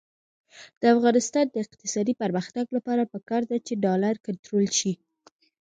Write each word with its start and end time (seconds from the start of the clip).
د 0.81 0.83
افغانستان 0.95 1.45
د 1.49 1.55
اقتصادي 1.65 2.13
پرمختګ 2.21 2.65
لپاره 2.75 3.09
پکار 3.13 3.41
ده 3.51 3.57
چې 3.65 3.73
ډالر 3.85 4.15
کنټرول 4.27 4.67
شي. 4.79 4.93